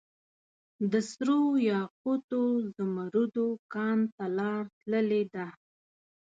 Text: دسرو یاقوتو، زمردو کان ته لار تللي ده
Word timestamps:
دسرو 0.91 1.41
یاقوتو، 1.71 2.43
زمردو 2.75 3.47
کان 3.73 3.99
ته 4.15 4.25
لار 4.37 4.63
تللي 4.79 5.23
ده 5.33 5.45